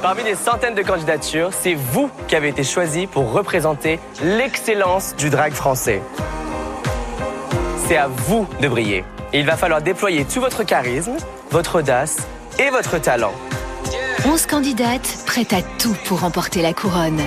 Parmi 0.00 0.24
des 0.24 0.34
centaines 0.34 0.74
de 0.74 0.82
candidatures, 0.82 1.50
c'est 1.52 1.74
vous 1.74 2.10
qui 2.26 2.34
avez 2.34 2.48
été 2.48 2.64
choisi 2.64 3.06
pour 3.06 3.30
représenter 3.32 4.00
l'excellence 4.24 5.14
du 5.16 5.30
drag 5.30 5.52
français. 5.52 6.02
C'est 7.86 7.96
à 7.96 8.08
vous 8.08 8.48
de 8.60 8.68
briller. 8.68 9.04
Il 9.34 9.46
va 9.46 9.56
falloir 9.56 9.80
déployer 9.82 10.24
tout 10.24 10.40
votre 10.40 10.62
charisme, 10.64 11.16
votre 11.50 11.78
audace 11.78 12.26
et 12.58 12.70
votre 12.70 13.00
talent. 13.00 13.32
11 14.26 14.46
candidates 14.46 15.24
prêtes 15.26 15.52
à 15.52 15.62
tout 15.78 15.96
pour 16.04 16.20
remporter 16.20 16.62
la 16.62 16.72
couronne. 16.72 17.20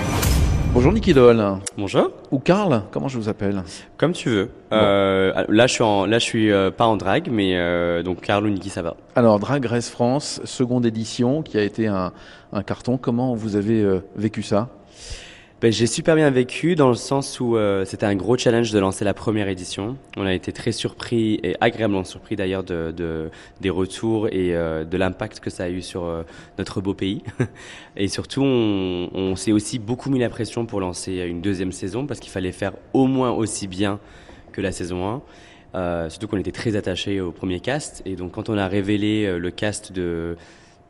Bonjour 0.74 0.92
Niki 0.92 1.14
Doll. 1.14 1.42
Bonjour. 1.78 2.12
Ou 2.32 2.40
Karl, 2.40 2.84
comment 2.92 3.08
je 3.08 3.18
vous 3.18 3.30
appelle 3.30 3.64
Comme 3.98 4.12
tu 4.12 4.30
veux. 4.30 4.50
Euh, 4.72 5.46
là, 5.48 5.68
je 5.68 5.74
suis 5.74 5.84
en, 5.84 6.06
là, 6.06 6.20
je 6.20 6.24
suis 6.26 6.52
euh, 6.52 6.70
pas 6.70 6.86
en 6.86 6.98
drag, 6.98 7.30
mais 7.32 7.56
euh, 7.56 8.04
donc 8.04 8.22
Karl 8.22 8.46
ou 8.46 8.50
Niki, 8.50 8.70
ça 8.70 8.82
va. 8.82 8.96
Alors, 9.16 9.40
Drag 9.40 9.66
Race 9.66 9.90
France, 9.90 10.42
seconde 10.44 10.86
édition, 10.86 11.42
qui 11.44 11.58
a 11.58 11.64
été 11.64 11.88
un, 11.88 12.12
un 12.52 12.62
carton. 12.62 12.98
Comment 12.98 13.36
vous 13.36 13.56
avez 13.56 14.02
vécu 14.16 14.44
ça? 14.44 14.68
Ben, 15.65 15.72
j'ai 15.72 15.88
super 15.88 16.15
bien 16.15 16.29
vécu 16.29 16.75
dans 16.75 16.89
le 16.89 16.95
sens 16.95 17.39
où 17.39 17.57
euh, 17.57 17.86
c'était 17.86 18.05
un 18.05 18.13
gros 18.15 18.38
challenge 18.38 18.72
de 18.72 18.77
lancer 18.77 19.03
la 19.03 19.15
première 19.15 19.48
édition. 19.48 19.98
On 20.15 20.24
a 20.24 20.31
été 20.31 20.51
très 20.51 20.72
surpris 20.72 21.39
et 21.41 21.55
agréablement 21.60 22.03
surpris 22.03 22.36
d'ailleurs 22.36 22.63
de, 22.63 22.93
de, 22.95 23.31
des 23.62 23.72
retours 23.72 24.27
et 24.27 24.55
euh, 24.55 24.84
de 24.84 24.95
l'impact 24.95 25.39
que 25.39 25.50
ça 25.50 25.63
a 25.63 25.69
eu 25.69 25.81
sur 25.81 26.03
euh, 26.03 26.22
notre 26.60 26.81
beau 26.81 26.93
pays. 26.93 27.24
et 27.98 28.07
surtout, 28.10 28.43
on, 28.43 29.10
on 29.15 29.36
s'est 29.36 29.53
aussi 29.53 29.79
beaucoup 29.79 30.12
mis 30.12 30.19
la 30.19 30.29
pression 30.29 30.67
pour 30.67 30.81
lancer 30.81 31.13
une 31.13 31.41
deuxième 31.41 31.72
saison 31.72 32.05
parce 32.05 32.19
qu'il 32.19 32.31
fallait 32.31 32.51
faire 32.51 32.74
au 32.93 33.07
moins 33.07 33.31
aussi 33.31 33.65
bien 33.65 34.00
que 34.51 34.62
la 34.62 34.72
saison 34.72 35.24
1. 35.74 36.10
surtout 36.12 36.27
qu'on 36.27 36.38
était 36.38 36.51
très 36.51 36.75
attachés 36.75 37.19
au 37.22 37.31
premier 37.31 37.60
cast. 37.60 38.03
Et 38.05 38.15
donc 38.15 38.34
quand 38.34 38.50
on 38.50 38.57
a 38.60 38.67
révélé 38.67 39.39
le 39.39 39.50
cast 39.50 39.91
de 39.91 40.38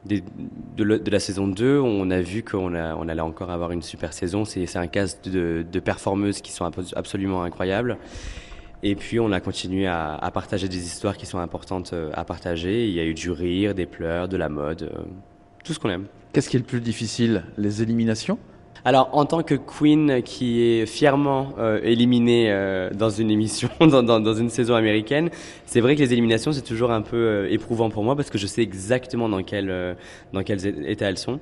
de, 0.06 1.10
la 1.10 1.20
saison 1.20 1.48
2, 1.48 1.80
on 1.80 2.10
a 2.12 2.22
vu 2.22 2.44
qu'on 2.44 2.76
on 2.76 3.08
allait 3.08 3.22
encore 3.22 3.50
avoir 3.50 3.72
une 3.72 3.82
super 3.82 4.14
saison. 4.14 4.46
C'est 4.46 4.78
un 4.78 4.88
cast 4.88 5.28
de, 5.28 5.66
de, 5.70 5.80
performeuses 5.80 6.42
qui 6.42 6.52
sont 6.52 6.70
absolument 6.96 7.44
incroyables. 7.44 7.98
Et 8.84 8.96
puis 8.96 9.20
on 9.20 9.32
a 9.32 9.40
continué 9.40 9.88
à, 9.88 10.30
partager 10.32 10.68
des 10.68 10.86
histoires 10.86 11.18
qui 11.18 11.26
sont 11.26 11.40
importantes 11.40 11.94
euh, 11.94 12.12
à 12.14 12.24
partager. 12.24 12.88
Il 12.88 12.94
y 12.94 13.00
a 13.00 13.04
eu 13.04 13.16
du 13.16 13.32
rire, 13.32 13.74
des 13.74 13.88
pleurs, 13.88 14.28
de 14.28 14.38
la 14.38 14.48
mode. 14.48 14.84
Euh, 14.84 15.04
tout 15.64 15.74
ce 15.74 15.80
qu'on 15.80 15.90
aime. 15.90 16.06
Qu'est-ce 16.34 16.50
qui 16.50 16.58
est 16.58 16.60
le 16.60 16.66
plus 16.66 16.82
difficile? 16.82 17.46
Les 17.58 17.82
éliminations? 17.82 18.38
Alors, 18.88 19.10
en 19.14 19.26
tant 19.26 19.42
que 19.42 19.56
Queen 19.56 20.22
qui 20.22 20.62
est 20.62 20.86
fièrement 20.86 21.54
euh, 21.58 21.80
éliminée 21.82 22.52
euh, 22.52 22.92
dans 22.92 23.10
une 23.10 23.32
émission, 23.32 23.68
dans, 23.80 24.34
une 24.36 24.52
saison 24.52 24.76
américaine, 24.76 25.32
c'est 25.66 25.82
vrai 25.82 25.96
que 25.96 26.02
les 26.02 26.14
éliminations 26.14 26.52
c'est 26.52 26.62
toujours 26.62 26.92
un 26.92 27.02
peu 27.02 27.18
euh, 27.18 27.52
éprouvant 27.52 27.90
pour 27.90 28.04
moi 28.04 28.16
parce 28.16 28.30
que 28.30 28.38
je 28.38 28.46
sais 28.46 28.62
exactement 28.62 29.28
dans 29.28 29.42
quel 29.42 29.96
dans 30.34 30.42
état 30.42 31.10
elles 31.10 31.18
sont. 31.18 31.40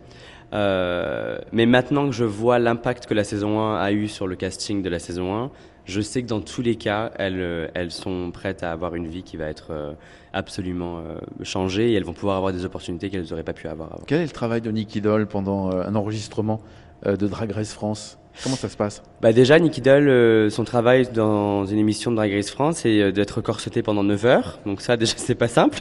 mais 0.53 1.65
maintenant 1.65 2.05
que 2.07 2.15
je 2.15 2.23
vois 2.23 2.59
l'impact 2.59 3.07
que 3.07 3.13
la 3.13 3.25
saison 3.25 3.59
1 3.59 3.75
a 3.75 3.91
eu 3.91 4.07
sur 4.07 4.25
le 4.25 4.38
casting 4.38 4.81
de 4.81 4.89
la 4.89 5.00
saison 5.00 5.35
1, 5.35 5.51
je 5.83 6.00
sais 6.00 6.21
que 6.23 6.27
dans 6.27 6.39
tous 6.39 6.62
les 6.62 6.75
cas, 6.75 7.12
elles, 7.19 7.91
sont 7.91 8.31
prêtes 8.31 8.63
à 8.63 8.71
avoir 8.71 8.95
une 8.95 9.07
vie 9.07 9.23
qui 9.23 9.35
va 9.35 9.47
être 9.47 9.95
absolument 10.31 11.03
changée 11.41 11.91
et 11.91 11.95
elles 11.95 12.05
vont 12.05 12.13
pouvoir 12.13 12.38
avoir 12.38 12.53
des 12.53 12.63
opportunités 12.63 13.09
qu'elles 13.09 13.27
n'auraient 13.29 13.43
pas 13.43 13.51
pu 13.51 13.67
avoir 13.67 13.91
avant. 13.91 14.03
Quel 14.07 14.21
est 14.21 14.25
le 14.25 14.29
travail 14.29 14.62
de 14.62 14.71
Nicky 14.71 15.01
Doll 15.01 15.27
pendant 15.27 15.71
un 15.71 15.93
enregistrement? 15.95 16.62
De 17.05 17.27
Drag 17.27 17.51
Race 17.51 17.74
France 17.74 18.17
Comment 18.41 18.55
ça 18.55 18.67
se 18.67 18.75
passe? 18.75 19.03
Bah 19.22 19.31
Déjà, 19.31 19.60
Nicky 19.60 19.81
Doll, 19.81 20.07
euh, 20.07 20.50
son 20.50 20.63
travail 20.63 21.07
dans 21.13 21.65
une 21.65 21.77
émission 21.77 22.12
de 22.12 22.15
Drag 22.15 22.33
Race 22.33 22.50
France, 22.50 22.77
c'est 22.77 23.00
euh, 23.00 23.12
d'être 23.12 23.41
corseté 23.41 23.83
pendant 23.83 24.03
9 24.03 24.25
heures. 24.25 24.60
Donc 24.65 24.81
ça, 24.81 24.98
déjà, 24.98 25.13
c'est 25.17 25.36
pas 25.36 25.48
simple. 25.48 25.79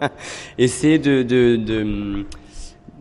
Essayer 0.58 0.98
de, 0.98 1.22
de, 1.22 2.24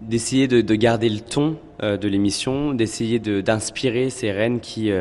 d'essayer 0.01 0.47
de, 0.47 0.61
de, 0.61 0.75
garder 0.75 1.09
le 1.09 1.19
ton 1.19 1.57
de 1.79 2.07
l'émission, 2.07 2.73
d'essayer 2.73 3.19
d'inspirer 3.19 4.09
ces 4.09 4.31
reines 4.31 4.59
qui 4.59 4.91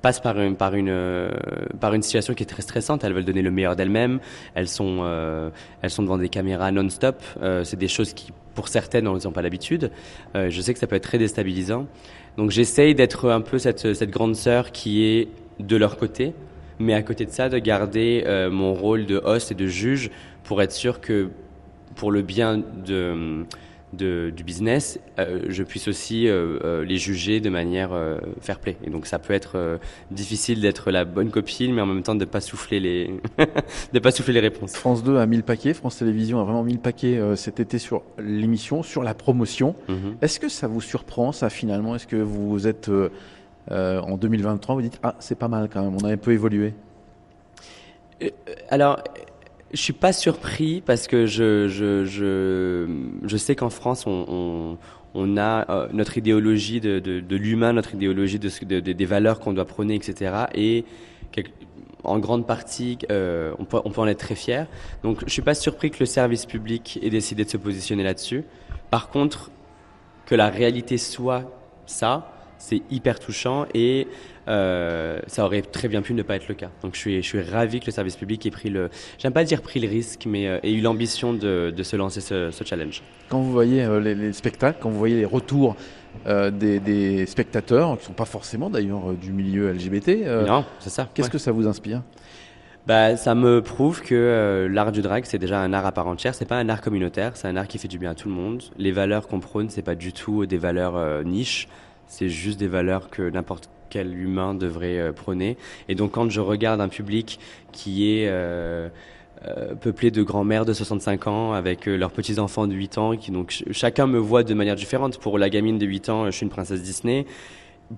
passent 0.00 0.20
par 0.20 0.40
une, 0.40 0.56
par 0.56 0.74
une, 0.74 1.28
par 1.80 1.92
une 1.92 2.00
situation 2.00 2.32
qui 2.32 2.44
est 2.44 2.46
très 2.46 2.62
stressante. 2.62 3.04
Elles 3.04 3.12
veulent 3.12 3.26
donner 3.26 3.42
le 3.42 3.50
meilleur 3.50 3.76
d'elles-mêmes. 3.76 4.20
Elles 4.54 4.68
sont, 4.68 5.04
elles 5.82 5.90
sont 5.90 6.02
devant 6.02 6.16
des 6.16 6.30
caméras 6.30 6.72
non-stop. 6.72 7.22
c'est 7.64 7.78
des 7.78 7.88
choses 7.88 8.14
qui 8.14 8.32
pour 8.54 8.68
certaines, 8.68 9.08
on 9.08 9.18
n'ont 9.18 9.32
pas 9.32 9.42
l'habitude. 9.42 9.90
Euh, 10.34 10.50
je 10.50 10.60
sais 10.60 10.72
que 10.72 10.78
ça 10.78 10.86
peut 10.86 10.96
être 10.96 11.04
très 11.04 11.18
déstabilisant. 11.18 11.86
Donc 12.36 12.50
j'essaye 12.50 12.94
d'être 12.94 13.30
un 13.30 13.40
peu 13.40 13.58
cette, 13.58 13.94
cette 13.94 14.10
grande 14.10 14.36
sœur 14.36 14.72
qui 14.72 15.04
est 15.04 15.28
de 15.60 15.76
leur 15.76 15.96
côté, 15.96 16.32
mais 16.78 16.94
à 16.94 17.02
côté 17.02 17.24
de 17.26 17.30
ça, 17.30 17.48
de 17.48 17.58
garder 17.58 18.24
euh, 18.26 18.50
mon 18.50 18.74
rôle 18.74 19.06
de 19.06 19.20
host 19.24 19.52
et 19.52 19.54
de 19.54 19.66
juge 19.66 20.10
pour 20.42 20.62
être 20.62 20.72
sûr 20.72 21.00
que 21.00 21.30
pour 21.94 22.10
le 22.10 22.22
bien 22.22 22.58
de 22.58 23.44
de, 23.96 24.32
du 24.34 24.44
business, 24.44 24.98
euh, 25.18 25.40
je 25.48 25.62
puisse 25.62 25.88
aussi 25.88 26.28
euh, 26.28 26.58
euh, 26.64 26.84
les 26.84 26.96
juger 26.96 27.40
de 27.40 27.50
manière 27.50 27.90
fair 28.40 28.58
play. 28.58 28.76
Et 28.84 28.90
donc 28.90 29.06
ça 29.06 29.18
peut 29.18 29.34
être 29.34 29.78
difficile 30.10 30.60
d'être 30.60 30.90
la 30.90 31.04
bonne 31.04 31.30
copine, 31.30 31.74
mais 31.74 31.80
en 31.80 31.86
même 31.86 32.02
temps 32.02 32.14
de 32.14 32.24
pas 32.24 32.40
souffler 32.40 32.80
les 32.80 33.14
de 33.92 33.98
pas 33.98 34.10
souffler 34.10 34.34
les 34.34 34.40
réponses. 34.40 34.74
France 34.74 35.02
2 35.02 35.16
a 35.16 35.26
mis 35.26 35.36
le 35.36 35.42
paquet, 35.42 35.74
France 35.74 35.98
Télévisions 35.98 36.40
a 36.40 36.44
vraiment 36.44 36.62
mis 36.62 36.74
le 36.74 36.78
paquet 36.78 37.20
cet 37.36 37.60
été 37.60 37.78
sur 37.78 38.02
l'émission, 38.18 38.82
sur 38.82 39.02
la 39.02 39.14
promotion. 39.14 39.74
Mhm. 39.88 40.16
Est-ce 40.22 40.40
que 40.40 40.48
ça 40.48 40.66
vous 40.66 40.80
surprend 40.80 41.32
ça 41.32 41.50
finalement? 41.50 41.94
Est-ce 41.94 42.06
que 42.06 42.16
vous 42.16 42.66
êtes 42.66 42.90
en 43.70 44.16
2023 44.16 44.74
vous 44.74 44.82
dites 44.82 44.98
ah 45.02 45.16
c'est 45.18 45.38
pas 45.38 45.48
mal 45.48 45.68
quand 45.72 45.82
même, 45.82 45.96
on 46.00 46.04
a 46.04 46.12
un 46.12 46.16
peu 46.16 46.32
évolué? 46.32 46.74
Alors, 48.68 49.02
je 49.74 49.80
suis 49.80 49.92
pas 49.92 50.12
surpris 50.12 50.80
parce 50.80 51.06
que 51.06 51.26
je, 51.26 51.68
je, 51.68 52.04
je, 52.04 52.86
je 53.24 53.36
sais 53.36 53.56
qu'en 53.56 53.70
France, 53.70 54.06
on, 54.06 54.24
on, 54.28 54.78
on 55.14 55.36
a 55.36 55.70
euh, 55.70 55.88
notre 55.92 56.16
idéologie 56.16 56.80
de, 56.80 57.00
de, 57.00 57.20
de 57.20 57.36
l'humain, 57.36 57.72
notre 57.72 57.94
idéologie 57.94 58.38
de, 58.38 58.48
de, 58.64 58.92
des 58.92 59.04
valeurs 59.04 59.40
qu'on 59.40 59.52
doit 59.52 59.64
prôner, 59.64 59.94
etc. 59.94 60.46
Et 60.54 60.84
en 62.04 62.18
grande 62.18 62.46
partie, 62.46 62.98
euh, 63.10 63.54
on, 63.58 63.64
peut, 63.64 63.80
on 63.84 63.90
peut 63.90 64.00
en 64.00 64.06
être 64.06 64.18
très 64.18 64.34
fier. 64.34 64.66
Donc, 65.02 65.24
je 65.26 65.32
suis 65.32 65.42
pas 65.42 65.54
surpris 65.54 65.90
que 65.90 65.98
le 66.00 66.06
service 66.06 66.46
public 66.46 66.98
ait 67.02 67.10
décidé 67.10 67.44
de 67.44 67.50
se 67.50 67.56
positionner 67.56 68.02
là-dessus. 68.02 68.44
Par 68.90 69.08
contre, 69.08 69.50
que 70.26 70.34
la 70.34 70.50
réalité 70.50 70.98
soit 70.98 71.50
ça, 71.86 72.33
c'est 72.64 72.80
hyper 72.90 73.20
touchant 73.20 73.66
et 73.74 74.08
euh, 74.48 75.20
ça 75.26 75.44
aurait 75.44 75.60
très 75.60 75.86
bien 75.86 76.00
pu 76.00 76.14
ne 76.14 76.22
pas 76.22 76.36
être 76.36 76.48
le 76.48 76.54
cas. 76.54 76.70
Donc 76.82 76.94
je 76.94 76.98
suis, 76.98 77.22
je 77.22 77.26
suis 77.26 77.42
ravi 77.42 77.80
que 77.80 77.86
le 77.86 77.92
service 77.92 78.16
public 78.16 78.44
ait 78.46 78.50
pris 78.50 78.70
le, 78.70 78.88
j'aime 79.18 79.34
pas 79.34 79.44
dire 79.44 79.60
pris 79.60 79.80
le 79.80 79.88
risque, 79.88 80.24
mais 80.26 80.48
euh, 80.48 80.58
ait 80.62 80.72
eu 80.72 80.80
l'ambition 80.80 81.34
de, 81.34 81.72
de, 81.76 81.82
se 81.82 81.96
lancer 81.96 82.22
ce, 82.22 82.50
ce, 82.50 82.64
challenge. 82.64 83.02
Quand 83.28 83.40
vous 83.40 83.52
voyez 83.52 83.84
euh, 83.84 84.00
les, 84.00 84.14
les, 84.14 84.32
spectacles, 84.32 84.78
quand 84.80 84.88
vous 84.88 84.98
voyez 84.98 85.16
les 85.16 85.24
retours 85.26 85.76
des, 86.26 86.78
des, 86.78 87.26
spectateurs, 87.26 87.98
qui 87.98 88.06
sont 88.06 88.12
pas 88.12 88.24
forcément 88.24 88.70
d'ailleurs 88.70 89.12
du 89.20 89.32
milieu 89.32 89.72
LGBT, 89.72 90.46
non, 90.46 90.64
c'est 90.78 90.90
ça. 90.90 91.08
Qu'est-ce 91.12 91.28
que 91.28 91.38
ça 91.38 91.52
vous 91.52 91.66
inspire? 91.66 92.02
Bah, 92.86 93.16
ça 93.16 93.34
me 93.34 93.60
prouve 93.62 94.00
que 94.00 94.68
l'art 94.70 94.92
du 94.92 95.02
drag, 95.02 95.24
c'est 95.26 95.38
déjà 95.38 95.58
un 95.58 95.72
art 95.72 95.86
à 95.86 95.92
part 95.92 96.06
entière. 96.06 96.34
C'est 96.34 96.44
pas 96.44 96.56
un 96.56 96.68
art 96.68 96.80
communautaire, 96.80 97.32
c'est 97.34 97.48
un 97.48 97.56
art 97.56 97.66
qui 97.66 97.78
fait 97.78 97.88
du 97.88 97.98
bien 97.98 98.12
à 98.12 98.14
tout 98.14 98.28
le 98.28 98.34
monde. 98.34 98.62
Les 98.78 98.92
valeurs 98.92 99.26
qu'on 99.26 99.40
prône, 99.40 99.70
c'est 99.70 99.82
pas 99.82 99.96
du 99.96 100.12
tout 100.12 100.46
des 100.46 100.56
valeurs 100.58 101.24
niches 101.24 101.66
c'est 102.14 102.28
juste 102.28 102.60
des 102.60 102.68
valeurs 102.68 103.10
que 103.10 103.28
n'importe 103.28 103.68
quel 103.90 104.16
humain 104.16 104.54
devrait 104.54 104.98
euh, 104.98 105.12
prôner. 105.12 105.56
Et 105.88 105.94
donc 105.94 106.12
quand 106.12 106.30
je 106.30 106.40
regarde 106.40 106.80
un 106.80 106.88
public 106.88 107.38
qui 107.72 108.10
est 108.12 108.28
euh, 108.28 108.88
euh 109.46 109.74
peuplé 109.74 110.10
de 110.10 110.22
grands-mères 110.22 110.64
de 110.64 110.72
65 110.72 111.26
ans 111.26 111.52
avec 111.52 111.86
leurs 111.86 112.12
petits-enfants 112.12 112.66
de 112.66 112.74
8 112.74 112.98
ans, 112.98 113.16
qui 113.16 113.30
donc 113.32 113.64
chacun 113.72 114.06
me 114.06 114.18
voit 114.18 114.44
de 114.44 114.54
manière 114.54 114.76
différente. 114.76 115.18
Pour 115.18 115.38
la 115.38 115.50
gamine 115.50 115.78
de 115.78 115.86
8 115.86 116.08
ans, 116.08 116.26
je 116.26 116.30
suis 116.30 116.44
une 116.44 116.50
princesse 116.50 116.82
Disney. 116.82 117.26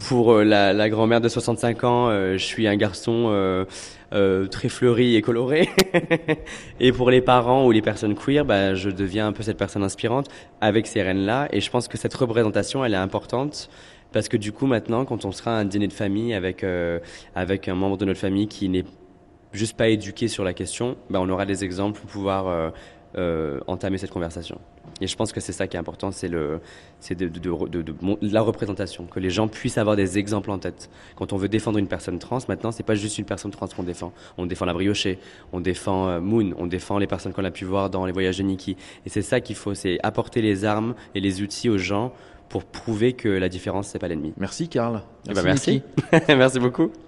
Pour 0.09 0.35
la, 0.43 0.89
grand-mère 0.91 1.21
de 1.21 1.29
65 1.29 1.85
ans, 1.85 2.11
je 2.11 2.39
suis 2.39 2.67
un 2.67 2.75
garçon 2.75 3.65
très 4.11 4.69
fleuri 4.69 5.15
et 5.15 5.23
coloré. 5.23 5.69
et 6.81 6.91
pour 6.91 7.09
les 7.09 7.21
parents 7.21 7.65
ou 7.65 7.71
les 7.71 7.83
personnes 7.83 8.17
queer, 8.17 8.45
bah, 8.45 8.75
je 8.75 8.91
deviens 8.91 9.29
un 9.29 9.33
peu 9.33 9.45
cette 9.45 9.57
personne 9.57 9.85
inspirante 9.85 10.29
avec 10.61 10.89
ces 10.89 11.03
reines-là. 11.03 11.47
Et 11.53 11.61
je 11.61 11.71
pense 11.71 11.87
que 11.87 11.97
cette 11.97 12.15
représentation, 12.15 12.85
elle 12.85 12.95
est 12.95 13.05
importante 13.09 13.71
parce 14.13 14.29
que 14.29 14.37
du 14.37 14.53
coup, 14.53 14.67
maintenant, 14.67 15.05
quand 15.05 15.25
on 15.25 15.33
sera 15.33 15.57
à 15.57 15.61
un 15.61 15.65
dîner 15.65 15.89
de 15.89 15.93
famille 15.93 16.35
avec, 16.35 16.65
euh, 16.65 16.99
avec 17.35 17.69
un 17.69 17.75
membre 17.75 17.97
de 17.97 18.05
notre 18.05 18.21
famille 18.21 18.49
qui 18.49 18.69
n'est 18.69 18.85
juste 19.53 19.77
pas 19.77 19.89
éduqué 19.89 20.29
sur 20.29 20.45
la 20.45 20.55
question, 20.55 20.97
bah, 21.11 21.19
on 21.21 21.29
aura 21.29 21.47
des 21.47 21.65
exemples 21.65 22.01
pour 22.01 22.09
pouvoir 22.09 22.49
euh, 22.49 22.71
euh, 23.17 23.61
entamer 23.67 23.99
cette 23.99 24.11
conversation. 24.11 24.61
Et 25.01 25.07
je 25.07 25.17
pense 25.17 25.33
que 25.33 25.41
c'est 25.41 25.53
ça 25.53 25.67
qui 25.67 25.77
est 25.77 25.81
important, 25.81 26.11
c'est 26.11 26.31
de, 26.31 26.61
de, 27.11 27.27
de, 27.27 27.83
de, 27.83 27.95
la 28.23 28.41
représentation, 28.41 29.05
que 29.05 29.21
les 29.21 29.29
gens 29.29 29.47
puissent 29.47 29.77
avoir 29.77 29.97
des 29.97 30.17
exemples 30.17 30.51
en 30.51 30.59
tête. 30.59 30.89
Quand 31.17 31.35
on 31.35 31.37
veut 31.37 31.49
défendre 31.49 31.79
une 31.79 31.89
personne 31.89 32.19
trans, 32.19 32.39
maintenant, 32.49 32.71
c'est 32.73 32.83
pas 32.83 32.95
juste 32.95 33.19
une 33.19 33.27
personne 33.27 33.51
trans 33.51 33.67
qu'on 33.67 33.83
défend. 33.83 34.13
On 34.39 34.47
défend 34.47 34.65
la 34.65 34.73
briochée, 34.73 35.19
on 35.53 35.61
défend 35.61 36.19
Moon, 36.21 36.55
on 36.57 36.67
défend 36.67 36.99
les 36.99 37.07
personnes 37.07 37.35
qu'on 37.35 37.45
a 37.45 37.51
pu 37.51 37.67
voir 37.67 37.91
dans 37.91 38.07
les 38.07 38.13
voyages 38.13 38.39
de 38.39 38.45
Nikki. 38.45 38.77
Et 39.05 39.11
c'est 39.11 39.23
ça 39.23 39.41
qu'il 39.41 39.57
faut, 39.57 39.75
c'est 39.75 39.99
apporter 40.03 40.41
les 40.41 40.65
armes 40.65 40.95
et 41.15 41.21
les 41.21 41.43
outils 41.43 41.69
aux 41.69 41.79
gens 41.79 42.15
pour 42.49 42.65
prouver 42.65 43.15
que 43.15 43.29
la 43.29 43.49
différence, 43.49 43.89
c'est 43.89 43.99
pas 43.99 44.09
l'ennemi. 44.09 44.33
Merci, 44.37 44.69
Karl. 44.69 45.03
Merci, 45.27 45.31
eh 45.31 45.35
ben, 45.35 45.43
merci. 45.43 45.83
merci 46.29 46.59
beaucoup. 46.61 46.91